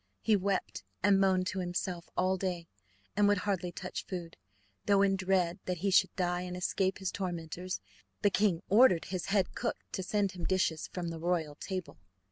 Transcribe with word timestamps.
He 0.23 0.35
wept 0.35 0.83
and 1.03 1.19
moaned 1.19 1.45
to 1.49 1.59
himself 1.59 2.09
all 2.17 2.35
day, 2.35 2.67
and 3.15 3.27
would 3.27 3.37
hardly 3.37 3.71
touch 3.71 4.03
food, 4.07 4.35
though, 4.87 5.03
in 5.03 5.15
dread 5.15 5.59
that 5.65 5.77
he 5.77 5.91
should 5.91 6.15
die 6.15 6.41
and 6.41 6.57
escape 6.57 6.97
his 6.97 7.11
tormentors, 7.11 7.79
the 8.23 8.31
king 8.31 8.63
ordered 8.67 9.05
his 9.05 9.27
head 9.27 9.53
cook 9.53 9.77
to 9.91 10.01
send 10.01 10.31
him 10.31 10.43
dishes 10.45 10.87
from 10.87 11.09
the 11.09 11.19
royal 11.19 11.53
table. 11.53 11.99